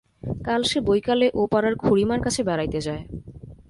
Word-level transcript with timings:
কাল 0.45 0.61
সে 0.63 0.79
বৈকালে 0.87 1.27
ওপাড়ার 1.35 1.73
খুড়িমার 1.83 2.19
কাছে 2.25 2.41
বেড়াইতে 2.43 2.79
যায়। 2.81 3.03